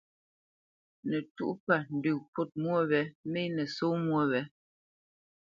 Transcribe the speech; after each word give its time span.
Nɔ 1.09 1.17
ntə̌tûʼ 1.25 1.55
pə̂, 1.65 1.77
ndə 1.95 2.09
kût 2.33 2.51
mwô 2.63 2.79
wě 2.91 3.01
mê 3.31 3.41
nə̂ 3.55 3.65
só 3.75 3.87
mwô 4.03 4.21
wě. 4.31 4.41